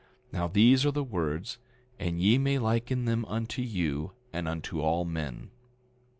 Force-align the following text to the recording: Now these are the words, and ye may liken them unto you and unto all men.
Now 0.31 0.47
these 0.47 0.83
are 0.83 0.89
the 0.91 1.03
words, 1.03 1.59
and 1.99 2.19
ye 2.19 2.39
may 2.39 2.57
liken 2.57 3.05
them 3.05 3.23
unto 3.25 3.61
you 3.61 4.13
and 4.33 4.47
unto 4.47 4.81
all 4.81 5.05
men. 5.05 5.51